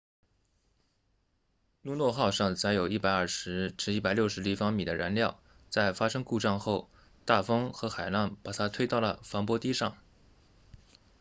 [1.83, 5.39] luno 号上载有 120-160 立方米的燃料
[5.69, 6.89] 在发生故障后
[7.23, 9.95] 大风和海浪把它推到了防波堤上